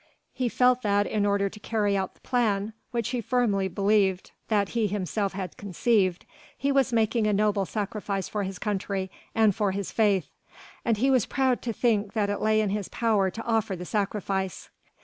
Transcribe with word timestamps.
He 0.33 0.49
felt 0.49 0.81
that 0.81 1.05
in 1.05 1.27
order 1.27 1.47
to 1.47 1.59
carry 1.59 1.95
out 1.95 2.15
the 2.15 2.21
plan 2.21 2.73
which 2.89 3.09
he 3.09 3.21
firmly 3.21 3.67
believed 3.67 4.31
that 4.47 4.69
he 4.69 4.87
himself 4.87 5.33
had 5.33 5.57
conceived, 5.57 6.25
he 6.57 6.71
was 6.71 6.91
making 6.91 7.27
a 7.27 7.33
noble 7.33 7.67
sacrifice 7.67 8.27
for 8.27 8.41
his 8.41 8.57
country 8.57 9.11
and 9.35 9.55
for 9.55 9.73
his 9.73 9.91
faith, 9.91 10.31
and 10.83 10.97
he 10.97 11.11
was 11.11 11.27
proud 11.27 11.61
to 11.61 11.71
think 11.71 12.13
that 12.13 12.31
it 12.31 12.41
lay 12.41 12.61
in 12.61 12.71
his 12.71 12.87
power 12.89 13.29
to 13.29 13.43
offer 13.45 13.75
the 13.75 13.85
sacrifice. 13.85 14.71